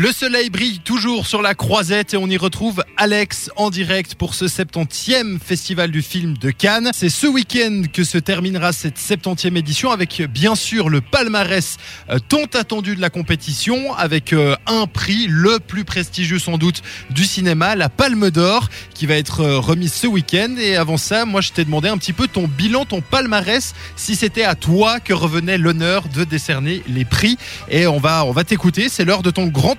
Le 0.00 0.12
soleil 0.12 0.48
brille 0.48 0.78
toujours 0.78 1.26
sur 1.26 1.42
la 1.42 1.56
croisette 1.56 2.14
et 2.14 2.16
on 2.16 2.28
y 2.28 2.36
retrouve 2.36 2.84
Alex 2.96 3.50
en 3.56 3.68
direct 3.68 4.14
pour 4.14 4.34
ce 4.34 4.44
70e 4.44 5.40
festival 5.40 5.90
du 5.90 6.02
film 6.02 6.38
de 6.38 6.52
Cannes. 6.52 6.92
C'est 6.94 7.08
ce 7.08 7.26
week-end 7.26 7.82
que 7.92 8.04
se 8.04 8.16
terminera 8.16 8.72
cette 8.72 8.96
70e 8.96 9.56
édition 9.56 9.90
avec 9.90 10.22
bien 10.30 10.54
sûr 10.54 10.88
le 10.88 11.00
palmarès 11.00 11.78
euh, 12.10 12.20
tant 12.20 12.44
attendu 12.54 12.94
de 12.94 13.00
la 13.00 13.10
compétition 13.10 13.92
avec 13.92 14.32
euh, 14.32 14.54
un 14.68 14.86
prix, 14.86 15.26
le 15.28 15.58
plus 15.58 15.84
prestigieux 15.84 16.38
sans 16.38 16.58
doute 16.58 16.80
du 17.10 17.24
cinéma, 17.24 17.74
la 17.74 17.88
Palme 17.88 18.30
d'Or 18.30 18.68
qui 18.94 19.06
va 19.06 19.16
être 19.16 19.40
euh, 19.40 19.58
remise 19.58 19.92
ce 19.92 20.06
week-end. 20.06 20.54
Et 20.60 20.76
avant 20.76 20.96
ça, 20.96 21.24
moi 21.24 21.40
je 21.40 21.50
t'ai 21.50 21.64
demandé 21.64 21.88
un 21.88 21.98
petit 21.98 22.12
peu 22.12 22.28
ton 22.28 22.46
bilan, 22.46 22.84
ton 22.84 23.00
palmarès, 23.00 23.74
si 23.96 24.14
c'était 24.14 24.44
à 24.44 24.54
toi 24.54 25.00
que 25.00 25.12
revenait 25.12 25.58
l'honneur 25.58 26.04
de 26.06 26.22
décerner 26.22 26.84
les 26.86 27.04
prix. 27.04 27.36
Et 27.68 27.88
on 27.88 27.98
va, 27.98 28.24
on 28.24 28.30
va 28.30 28.44
t'écouter, 28.44 28.88
c'est 28.88 29.04
l'heure 29.04 29.24
de 29.24 29.32
ton 29.32 29.48
grand 29.48 29.74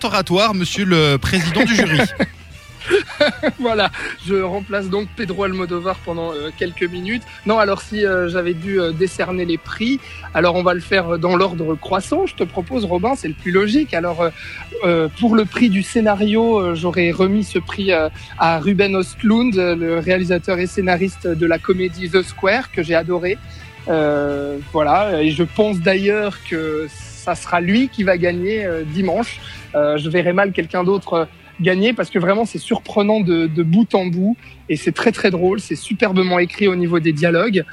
monsieur 0.54 0.86
le 0.86 1.18
président 1.18 1.64
du 1.64 1.76
jury. 1.76 2.00
voilà, 3.60 3.92
je 4.26 4.36
remplace 4.36 4.90
donc 4.90 5.08
Pedro 5.16 5.44
Almodovar 5.44 5.98
pendant 5.98 6.32
euh, 6.32 6.50
quelques 6.58 6.84
minutes. 6.84 7.24
Non, 7.46 7.60
alors 7.60 7.82
si 7.82 8.06
euh, 8.06 8.30
j'avais 8.30 8.54
dû 8.54 8.80
euh, 8.80 8.92
décerner 8.92 9.46
les 9.46 9.58
prix, 9.58 10.00
alors 10.34 10.56
on 10.56 10.64
va 10.64 10.74
le 10.74 10.80
faire 10.80 11.18
dans 11.20 11.36
l'ordre 11.36 11.76
croissant. 11.76 12.26
Je 12.26 12.36
te 12.36 12.44
propose, 12.44 12.86
Robin, 12.86 13.16
c'est 13.16 13.28
le 13.28 13.34
plus 13.34 13.52
logique. 13.52 13.94
Alors 13.94 14.30
pour 15.20 15.36
le 15.36 15.46
prix 15.46 15.70
du 15.70 15.84
scénario, 15.84 16.74
j'aurais 16.76 17.12
remis 17.12 17.44
ce 17.44 17.60
prix 17.60 17.92
à 17.92 18.60
Ruben 18.60 18.96
Ostlund, 18.96 19.56
le 19.56 20.00
réalisateur 20.00 20.58
et 20.60 20.68
scénariste 20.68 21.28
de 21.28 21.46
la 21.46 21.58
comédie 21.60 22.10
The 22.10 22.22
Square 22.22 22.72
que 22.72 22.82
j'ai 22.82 22.96
adoré. 22.96 23.38
voilà, 23.88 25.22
et 25.22 25.32
je 25.32 25.44
pense 25.44 25.80
d'ailleurs 25.80 26.38
que 26.50 26.88
ça 27.20 27.36
sera 27.36 27.62
lui 27.62 27.90
qui 27.90 28.04
va 28.04 28.18
gagner 28.18 28.68
dimanche. 28.94 29.40
je 29.74 30.10
verrai 30.10 30.34
mal 30.34 30.52
quelqu'un 30.52 30.84
d'autre 30.84 31.28
gagner 31.62 31.94
parce 31.94 32.10
que 32.10 32.20
vraiment 32.20 32.46
c'est 32.46 32.58
surprenant 32.58 33.20
de, 33.20 33.48
bout 33.64 33.94
en 33.94 34.06
bout 34.06 34.38
et 34.70 34.76
c'est 34.76 34.92
très 34.92 35.12
très 35.12 35.32
drôle, 35.32 35.60
c'est 35.60 35.76
superbement 35.76 36.40
écrit 36.40 36.68
au 36.68 36.76
niveau 36.76 37.00
des 37.00 37.12
dialogues. 37.12 37.64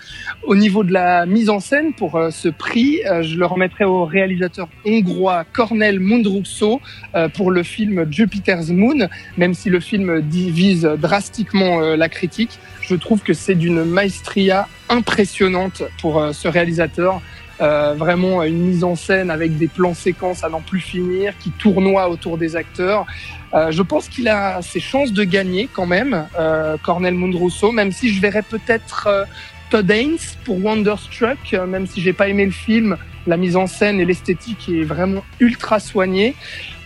Au 0.45 0.57
niveau 0.57 0.83
de 0.83 0.93
la 0.93 1.27
mise 1.27 1.51
en 1.51 1.61
scène 1.61 1.93
pour 1.93 2.17
euh, 2.17 2.31
ce 2.31 2.49
prix, 2.49 3.01
euh, 3.05 3.23
je 3.23 3.37
le 3.37 3.47
remettrai 3.47 3.85
au 3.85 4.05
réalisateur 4.05 4.69
hongrois 4.85 5.45
Cornel 5.53 6.01
Mundruczó 6.01 6.81
euh, 7.15 7.29
pour 7.29 7.51
le 7.51 7.63
film 7.63 8.11
Jupiter's 8.11 8.71
Moon, 8.71 9.09
même 9.37 9.55
si 9.55 9.71
le 9.71 9.81
film 9.81 10.23
divise 10.23 10.89
drastiquement 10.99 11.81
la 11.81 12.09
critique, 12.09 12.59
je 12.81 12.95
trouve 12.95 13.23
que 13.23 13.35
c'est 13.35 13.55
d'une 13.55 13.85
maestria 13.85 14.69
impressionnante 14.89 15.83
pour 16.01 16.23
ce 16.33 16.49
réalisateur. 16.49 17.21
Euh, 17.63 17.95
vraiment 17.97 18.43
une 18.43 18.59
mise 18.59 18.85
en 18.85 18.97
scène 18.97 19.31
avec 19.31 19.57
des 19.57 19.69
plans 19.69 19.95
séquences 19.95 20.45
à 20.45 20.51
n'en 20.51 20.61
plus 20.61 20.81
finir, 20.81 21.33
qui 21.39 21.51
tournoient 21.51 22.11
autour 22.11 22.37
des 22.37 22.55
acteurs. 22.55 23.07
Euh, 23.55 23.71
je 23.71 23.83
pense 23.83 24.09
qu'il 24.09 24.29
a 24.29 24.61
ses 24.61 24.81
chances 24.81 25.13
de 25.13 25.25
gagner 25.25 25.69
quand 25.73 25.87
même, 25.87 26.27
euh, 26.39 26.77
Cornel 26.83 27.15
Mundrusso, 27.15 27.73
même 27.73 27.93
si 27.93 28.13
je 28.13 28.21
verrais 28.21 28.43
peut-être 28.43 29.07
euh, 29.07 29.25
Todd 29.71 29.91
Haynes 29.91 30.19
pour 30.45 30.63
Wonderstruck, 30.63 31.39
euh, 31.55 31.67
même 31.67 31.87
si 31.87 32.03
j'ai 32.03 32.13
pas 32.13 32.29
aimé 32.29 32.45
le 32.45 32.53
film, 32.53 32.99
la 33.27 33.39
mise 33.39 33.57
en 33.57 33.67
scène 33.67 34.01
et 34.01 34.05
l'esthétique 34.05 34.69
est 34.69 34.85
vraiment 34.85 35.25
ultra 35.41 35.81
soignée. 35.81 36.35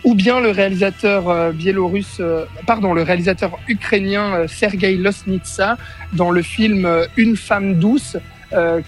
Ou 0.03 0.15
bien 0.15 0.39
le 0.39 0.49
réalisateur 0.49 1.53
biélorusse, 1.53 2.19
pardon, 2.65 2.95
le 2.95 3.03
réalisateur 3.03 3.59
ukrainien 3.67 4.47
Sergei 4.47 4.95
Losnitsa 4.95 5.77
dans 6.13 6.31
le 6.31 6.41
film 6.41 6.89
Une 7.17 7.37
femme 7.37 7.75
douce, 7.75 8.17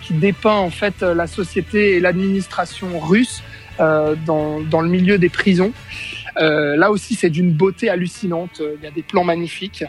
qui 0.02 0.14
dépeint 0.14 0.58
en 0.58 0.70
fait 0.70 1.02
la 1.02 1.28
société 1.28 1.96
et 1.96 2.00
l'administration 2.00 3.00
russe 3.00 3.42
euh, 3.80 4.16
dans, 4.28 4.60
dans, 4.60 4.82
le 4.82 4.90
milieu 4.90 5.18
des 5.18 5.30
prisons. 5.30 5.74
Euh, 6.38 6.76
là 6.76 6.92
aussi, 6.92 7.16
c'est 7.16 7.32
d'une 7.32 7.52
beauté 7.52 7.90
hallucinante. 7.90 8.62
Il 8.62 8.84
y 8.84 8.88
a 8.88 8.92
des 8.92 9.02
plans 9.02 9.24
magnifiques. 9.24 9.84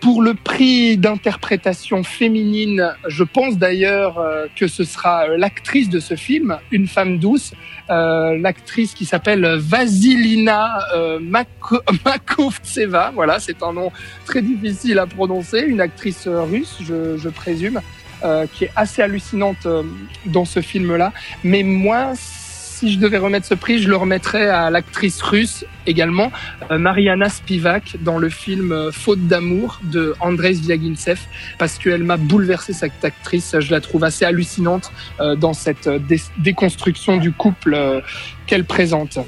Pour 0.00 0.20
le 0.20 0.34
prix 0.34 0.98
d'interprétation 0.98 2.02
féminine, 2.02 2.94
je 3.06 3.24
pense 3.24 3.56
d'ailleurs 3.56 4.18
euh, 4.18 4.46
que 4.54 4.66
ce 4.66 4.84
sera 4.84 5.26
l'actrice 5.28 5.88
de 5.88 6.00
ce 6.00 6.16
film, 6.16 6.58
une 6.70 6.86
femme 6.86 7.18
douce, 7.18 7.54
euh, 7.88 8.36
l'actrice 8.38 8.92
qui 8.92 9.06
s'appelle 9.06 9.46
Vasilina 9.56 10.80
euh, 10.94 11.18
Makovtseva. 12.04 13.12
Voilà, 13.14 13.38
c'est 13.38 13.62
un 13.62 13.72
nom 13.72 13.90
très 14.26 14.42
difficile 14.42 14.98
à 14.98 15.06
prononcer, 15.06 15.60
une 15.60 15.80
actrice 15.80 16.28
russe, 16.28 16.76
je, 16.82 17.16
je 17.16 17.28
présume. 17.30 17.80
Euh, 18.24 18.46
qui 18.50 18.64
est 18.64 18.70
assez 18.74 19.02
hallucinante 19.02 19.66
euh, 19.66 19.82
dans 20.24 20.46
ce 20.46 20.62
film-là. 20.62 21.12
Mais 21.42 21.62
moi, 21.62 22.12
si 22.16 22.90
je 22.90 22.98
devais 22.98 23.18
remettre 23.18 23.44
ce 23.44 23.52
prix, 23.52 23.82
je 23.82 23.90
le 23.90 23.96
remettrais 23.96 24.48
à 24.48 24.70
l'actrice 24.70 25.20
russe 25.20 25.66
également, 25.86 26.32
euh, 26.70 26.78
Mariana 26.78 27.28
Spivak, 27.28 27.96
dans 28.00 28.16
le 28.16 28.30
film 28.30 28.90
Faute 28.92 29.26
d'amour 29.26 29.78
de 29.82 30.14
Andrei 30.20 30.54
Zviagintsev, 30.54 31.20
parce 31.58 31.76
qu'elle 31.76 32.02
m'a 32.02 32.16
bouleversé 32.16 32.72
cette 32.72 33.04
actrice. 33.04 33.56
Je 33.60 33.70
la 33.70 33.82
trouve 33.82 34.04
assez 34.04 34.24
hallucinante 34.24 34.90
dans 35.36 35.52
cette 35.52 35.90
déconstruction 36.38 37.18
du 37.18 37.30
couple 37.30 38.02
qu'elle 38.46 38.64
présente. 38.64 39.18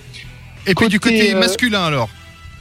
Et 0.66 0.74
puis 0.74 0.88
du 0.88 1.00
côté 1.00 1.34
masculin 1.34 1.84
alors 1.84 2.08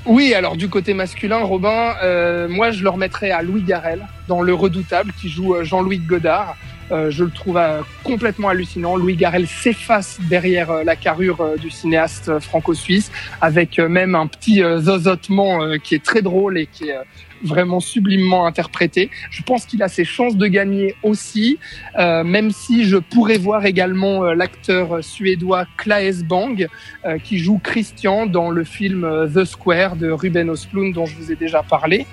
oui, 0.06 0.36
alors 0.36 0.56
du 0.56 0.70
côté 0.70 0.94
masculin, 0.94 1.40
Robin, 1.40 1.96
euh, 2.04 2.48
moi 2.48 2.70
je 2.70 2.84
le 2.84 2.90
remettrais 2.90 3.32
à 3.32 3.42
Louis 3.42 3.64
Garrel 3.64 4.06
dans 4.28 4.42
Le 4.42 4.54
Redoutable 4.54 5.12
qui 5.20 5.30
joue 5.30 5.56
euh, 5.56 5.64
Jean-Louis 5.64 5.98
Godard. 5.98 6.56
Euh, 6.92 7.10
je 7.10 7.24
le 7.24 7.32
trouve 7.32 7.58
euh, 7.58 7.82
complètement 8.04 8.50
hallucinant. 8.50 8.96
Louis 8.96 9.16
Garrel 9.16 9.48
s'efface 9.48 10.20
derrière 10.30 10.72
euh, 10.72 10.84
la 10.84 10.96
carrure 10.96 11.58
du 11.60 11.70
cinéaste 11.70 12.40
franco-suisse 12.40 13.12
avec 13.42 13.80
même 13.80 14.16
un 14.16 14.28
petit 14.28 14.62
zozotement 14.80 15.78
qui 15.84 15.96
est 15.96 16.04
très 16.04 16.22
drôle 16.22 16.58
et 16.58 16.68
qui 16.68 16.90
est 16.90 16.98
vraiment 17.44 17.80
sublimement 17.80 18.46
interprété. 18.46 19.10
Je 19.30 19.44
pense 19.44 19.66
qu'il 19.66 19.82
a 19.84 19.88
ses 19.88 20.06
chances 20.06 20.36
de 20.36 20.48
gagner 20.48 20.96
aussi, 21.04 21.60
euh, 21.98 22.24
même 22.24 22.52
si 22.52 22.86
je 22.86 22.98
pourrais 22.98 23.38
voir 23.38 23.66
également 23.66 24.24
l'acteur 24.34 25.04
suédois 25.04 25.66
Claes 25.78 26.24
Bang, 26.24 26.68
euh, 27.06 27.18
qui 27.20 27.38
joue 27.38 27.60
Christian 27.60 28.26
dans 28.26 28.50
le 28.50 28.64
film 28.64 29.08
The 29.34 29.46
Square 29.46 29.96
de 29.96 30.10
Ruben 30.10 30.50
Östlund 30.50 30.94
dont 30.94 31.06
je 31.06 31.16
vous 31.16 31.32
ai 31.32 31.36
déjà 31.36 31.64
parlé. 31.64 32.06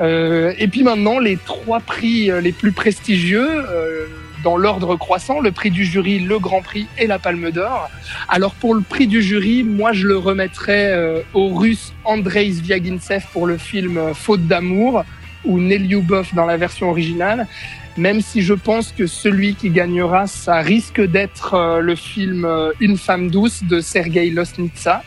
Euh, 0.00 0.52
et 0.58 0.68
puis 0.68 0.82
maintenant, 0.82 1.18
les 1.18 1.36
trois 1.36 1.80
prix 1.80 2.30
euh, 2.30 2.40
les 2.40 2.52
plus 2.52 2.72
prestigieux, 2.72 3.48
euh, 3.48 4.06
dans 4.42 4.56
l'ordre 4.56 4.96
croissant, 4.96 5.40
le 5.40 5.52
prix 5.52 5.70
du 5.70 5.84
jury, 5.84 6.18
le 6.18 6.38
Grand 6.38 6.62
Prix 6.62 6.86
et 6.98 7.06
la 7.06 7.18
Palme 7.18 7.50
d'Or. 7.50 7.88
Alors 8.28 8.54
pour 8.54 8.74
le 8.74 8.80
prix 8.80 9.06
du 9.06 9.22
jury, 9.22 9.62
moi 9.62 9.92
je 9.92 10.08
le 10.08 10.16
remettrais 10.16 10.90
euh, 10.90 11.20
au 11.34 11.54
russe 11.54 11.92
Andrei 12.04 12.50
Zviagintsev 12.50 13.24
pour 13.32 13.46
le 13.46 13.56
film 13.56 14.00
Faute 14.14 14.46
d'amour 14.46 15.04
ou 15.44 15.60
Nelyubov 15.60 16.30
dans 16.34 16.46
la 16.46 16.56
version 16.56 16.90
originale. 16.90 17.46
Même 17.96 18.20
si 18.20 18.40
je 18.40 18.54
pense 18.54 18.90
que 18.90 19.06
celui 19.06 19.54
qui 19.54 19.68
gagnera, 19.68 20.26
ça 20.26 20.60
risque 20.60 21.00
d'être 21.00 21.80
le 21.80 21.94
film 21.94 22.48
Une 22.80 22.96
femme 22.96 23.28
douce 23.28 23.62
de 23.64 23.80
Sergei 23.80 24.30
Losnitsa. 24.30 25.02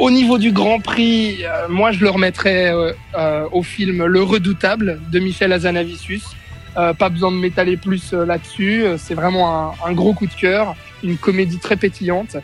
Au 0.00 0.10
niveau 0.10 0.38
du 0.38 0.50
Grand 0.50 0.80
Prix, 0.80 1.44
euh, 1.44 1.68
moi 1.68 1.92
je 1.92 2.00
le 2.00 2.08
remettrais 2.08 2.72
euh, 2.72 2.94
euh, 3.18 3.46
au 3.52 3.62
film 3.62 4.06
Le 4.06 4.22
Redoutable 4.22 4.98
de 5.12 5.18
Michel 5.18 5.52
Azanavicius. 5.52 6.24
pas 6.74 7.08
besoin 7.10 7.30
de 7.30 7.36
m'étaler 7.36 7.76
plus 7.76 8.14
là-dessus. 8.14 8.84
C'est 8.96 9.12
vraiment 9.12 9.68
un, 9.68 9.74
un, 9.86 9.92
gros 9.92 10.14
coup 10.14 10.26
de 10.26 10.32
cœur, 10.32 10.74
une 11.04 11.18
comédie 11.18 11.58
très 11.58 11.76
pétillante. 11.76 12.38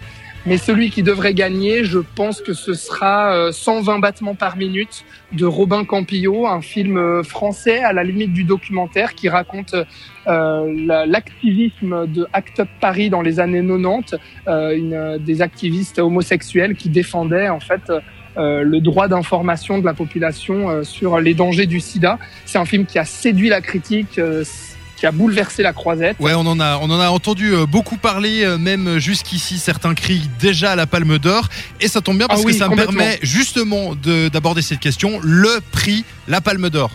Mais 0.46 0.58
celui 0.58 0.90
qui 0.90 1.02
devrait 1.02 1.34
gagner, 1.34 1.84
je 1.84 1.98
pense 1.98 2.40
que 2.40 2.52
ce 2.52 2.74
sera 2.74 3.50
120 3.50 3.98
battements 3.98 4.36
par 4.36 4.56
minute 4.56 5.04
de 5.32 5.44
Robin 5.44 5.84
Campillo, 5.84 6.46
un 6.46 6.60
film 6.60 7.24
français 7.24 7.82
à 7.82 7.92
la 7.92 8.04
limite 8.04 8.32
du 8.32 8.44
documentaire 8.44 9.14
qui 9.14 9.28
raconte 9.28 9.74
euh, 10.28 11.04
l'activisme 11.06 12.06
de 12.06 12.28
Act 12.32 12.60
Up 12.60 12.68
Paris 12.80 13.10
dans 13.10 13.22
les 13.22 13.40
années 13.40 13.60
90, 13.66 14.14
euh, 14.46 14.76
une, 14.76 15.18
des 15.18 15.42
activistes 15.42 15.98
homosexuels 15.98 16.76
qui 16.76 16.90
défendaient 16.90 17.48
en 17.48 17.60
fait 17.60 17.90
euh, 18.38 18.62
le 18.62 18.80
droit 18.80 19.08
d'information 19.08 19.78
de 19.78 19.86
la 19.86 19.94
population 19.94 20.68
euh, 20.68 20.82
sur 20.82 21.20
les 21.20 21.32
dangers 21.32 21.64
du 21.64 21.80
sida. 21.80 22.18
C'est 22.44 22.58
un 22.58 22.66
film 22.66 22.84
qui 22.84 22.98
a 22.98 23.04
séduit 23.06 23.48
la 23.48 23.62
critique 23.62 24.18
euh, 24.18 24.44
qui 24.96 25.06
a 25.06 25.12
bouleversé 25.12 25.62
la 25.62 25.72
croisette. 25.72 26.16
Ouais, 26.20 26.34
on 26.34 26.46
en 26.46 26.58
a, 26.58 26.78
on 26.78 26.90
en 26.90 27.00
a 27.00 27.08
entendu 27.10 27.52
beaucoup 27.68 27.96
parler, 27.96 28.46
même 28.58 28.98
jusqu'ici. 28.98 29.58
Certains 29.58 29.94
crient 29.94 30.30
déjà 30.40 30.72
à 30.72 30.76
la 30.76 30.86
Palme 30.86 31.18
d'Or, 31.18 31.48
et 31.80 31.88
ça 31.88 32.00
tombe 32.00 32.18
bien 32.18 32.26
parce 32.26 32.40
ah 32.40 32.44
oui, 32.46 32.52
que 32.52 32.58
ça 32.58 32.68
me 32.68 32.76
permet 32.76 33.18
justement 33.22 33.94
d'aborder 33.94 34.62
cette 34.62 34.80
question 34.80 35.20
le 35.22 35.60
prix, 35.70 36.04
la 36.28 36.40
Palme 36.40 36.70
d'Or. 36.70 36.90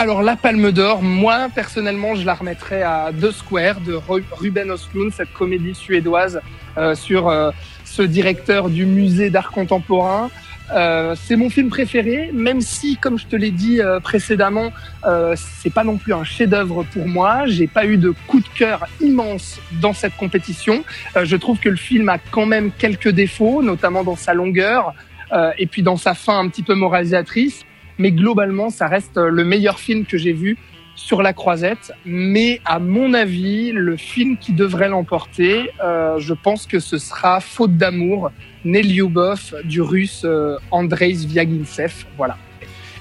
Alors 0.00 0.22
la 0.22 0.36
Palme 0.36 0.70
d'Or, 0.70 1.02
moi 1.02 1.48
personnellement, 1.52 2.14
je 2.14 2.24
la 2.24 2.34
remettrais 2.34 2.82
à 2.82 3.10
The 3.20 3.32
Square 3.32 3.80
de 3.80 3.98
Ruben 4.30 4.70
Östlund, 4.70 5.12
cette 5.12 5.32
comédie 5.32 5.74
suédoise 5.74 6.40
euh, 6.76 6.94
sur 6.94 7.28
euh, 7.28 7.50
ce 7.84 8.02
directeur 8.02 8.68
du 8.68 8.86
musée 8.86 9.28
d'art 9.28 9.50
contemporain 9.50 10.30
Euh, 10.74 11.14
c'est 11.16 11.36
mon 11.36 11.48
film 11.48 11.70
préféré, 11.70 12.30
même 12.32 12.60
si, 12.60 12.96
comme 12.96 13.18
je 13.18 13.26
te 13.26 13.36
l'ai 13.36 13.50
dit 13.50 13.80
euh, 13.80 14.00
précédemment, 14.00 14.70
euh, 15.06 15.34
c'est 15.36 15.72
pas 15.72 15.84
non 15.84 15.96
plus 15.96 16.12
un 16.12 16.24
chef-d'œuvre 16.24 16.84
pour 16.92 17.06
moi. 17.06 17.46
J'ai 17.46 17.66
pas 17.66 17.86
eu 17.86 17.96
de 17.96 18.12
coup 18.26 18.40
de 18.40 18.48
cœur 18.56 18.86
immense 19.00 19.60
dans 19.80 19.92
cette 19.92 20.16
compétition. 20.16 20.84
Euh, 21.16 21.24
je 21.24 21.36
trouve 21.36 21.58
que 21.58 21.68
le 21.68 21.76
film 21.76 22.08
a 22.08 22.18
quand 22.18 22.46
même 22.46 22.70
quelques 22.70 23.08
défauts, 23.08 23.62
notamment 23.62 24.04
dans 24.04 24.16
sa 24.16 24.34
longueur 24.34 24.94
euh, 25.32 25.52
et 25.58 25.66
puis 25.66 25.82
dans 25.82 25.96
sa 25.96 26.14
fin 26.14 26.38
un 26.38 26.48
petit 26.48 26.62
peu 26.62 26.74
moralisatrice. 26.74 27.64
Mais 27.98 28.12
globalement, 28.12 28.70
ça 28.70 28.86
reste 28.86 29.16
le 29.16 29.44
meilleur 29.44 29.80
film 29.80 30.04
que 30.04 30.18
j'ai 30.18 30.32
vu 30.32 30.56
sur 30.98 31.22
la 31.22 31.32
croisette. 31.32 31.92
Mais 32.04 32.60
à 32.64 32.80
mon 32.80 33.14
avis, 33.14 33.70
le 33.72 33.96
film 33.96 34.36
qui 34.36 34.52
devrait 34.52 34.88
l'emporter, 34.88 35.70
euh, 35.82 36.18
je 36.18 36.34
pense 36.34 36.66
que 36.66 36.80
ce 36.80 36.98
sera 36.98 37.40
Faute 37.40 37.76
d'amour, 37.76 38.30
Nelyubov 38.64 39.54
du 39.64 39.80
russe 39.80 40.22
euh, 40.24 40.56
Andrei 40.72 41.14
Zviagintsev. 41.14 42.04
Voilà. 42.16 42.36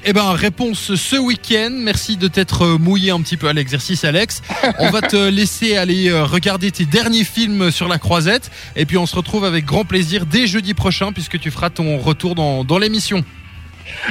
Eh 0.06 0.14
ben, 0.14 0.32
réponse 0.32 0.94
ce 0.94 1.16
week-end. 1.18 1.72
Merci 1.72 2.18
de 2.18 2.28
t'être 2.28 2.78
mouillé 2.78 3.10
un 3.10 3.20
petit 3.20 3.36
peu 3.36 3.48
à 3.48 3.54
l'exercice, 3.54 4.06
Alex. 4.06 4.44
On 4.80 4.92
va 4.92 5.02
te 5.02 5.30
laisser 5.30 5.76
aller 5.76 6.10
euh, 6.10 6.24
regarder 6.24 6.72
tes 6.72 6.86
derniers 6.86 7.24
films 7.24 7.72
sur 7.72 7.88
la 7.88 7.98
croisette. 7.98 8.52
Et 8.76 8.86
puis, 8.86 8.98
on 8.98 9.08
se 9.08 9.16
retrouve 9.16 9.44
avec 9.44 9.66
grand 9.66 9.86
plaisir 9.86 10.28
dès 10.28 10.46
jeudi 10.46 10.76
prochain, 10.76 11.12
puisque 11.12 11.40
tu 11.40 11.50
feras 11.50 11.72
ton 11.72 11.98
retour 11.98 12.36
dans, 12.36 12.64
dans 12.64 12.78
l'émission. 12.78 13.26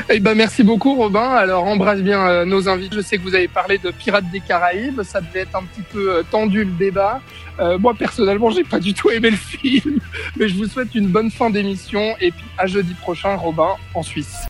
Eh 0.08 0.20
ben, 0.20 0.34
merci 0.34 0.62
beaucoup, 0.62 0.94
Robin. 0.94 1.30
Alors, 1.30 1.64
embrasse 1.64 2.00
bien 2.00 2.26
euh, 2.26 2.44
nos 2.44 2.68
invités. 2.68 2.96
Je 2.96 3.00
sais 3.00 3.18
que 3.18 3.22
vous 3.22 3.34
avez 3.34 3.48
parlé 3.48 3.78
de 3.78 3.90
Pirates 3.90 4.30
des 4.30 4.40
Caraïbes. 4.40 5.02
Ça 5.02 5.20
devait 5.20 5.40
être 5.40 5.56
un 5.56 5.64
petit 5.64 5.82
peu 5.82 6.16
euh, 6.16 6.22
tendu 6.30 6.64
le 6.64 6.70
débat. 6.70 7.20
Euh, 7.58 7.78
moi, 7.78 7.94
personnellement, 7.94 8.50
j'ai 8.50 8.64
pas 8.64 8.78
du 8.80 8.94
tout 8.94 9.10
aimé 9.10 9.30
le 9.30 9.36
film. 9.60 9.98
Mais 10.36 10.48
je 10.48 10.56
vous 10.56 10.66
souhaite 10.66 10.94
une 10.94 11.08
bonne 11.08 11.30
fin 11.30 11.50
d'émission. 11.50 12.14
Et 12.20 12.30
puis, 12.30 12.44
à 12.58 12.66
jeudi 12.66 12.94
prochain, 12.94 13.34
Robin, 13.34 13.76
en 13.94 14.02
Suisse. 14.02 14.36